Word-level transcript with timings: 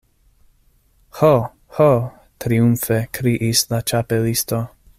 "Ho, 1.17 1.29
ho!" 1.79 1.91
triumfe 2.45 2.99
kriis 3.19 3.63
la 3.75 3.83
Ĉapelisto. 3.93 4.63